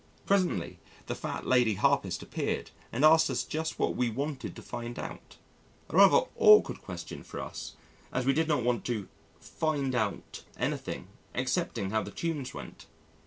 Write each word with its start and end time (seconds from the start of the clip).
Presently, 0.25 0.79
the 1.05 1.13
fat 1.13 1.45
lady 1.45 1.75
harpist 1.75 2.23
appeared 2.23 2.71
and 2.91 3.05
asked 3.05 3.29
us 3.29 3.43
just 3.43 3.77
what 3.77 3.95
we 3.95 4.09
wanted 4.09 4.55
to 4.55 4.63
find 4.63 4.97
out 4.97 5.37
a 5.91 5.95
rather 5.95 6.21
awkward 6.37 6.81
question 6.81 7.21
for 7.21 7.39
us, 7.39 7.75
as 8.11 8.25
we 8.25 8.33
did 8.33 8.47
not 8.47 8.63
want 8.63 8.83
to 8.85 9.07
"find 9.39 9.93
out" 9.93 10.41
anything 10.57 11.07
excepting 11.35 11.91
how 11.91 12.01
the 12.01 12.09
tunes 12.09 12.51
went. 12.51 12.87